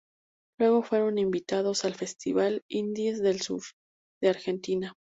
Luego 0.57 0.81
fueron 0.81 1.19
invitados 1.19 1.85
al 1.85 1.93
festival 1.93 2.63
"Indies 2.67 3.21
del 3.21 3.39
Sur" 3.39 3.61
de 4.19 4.29
Argentina. 4.29 4.95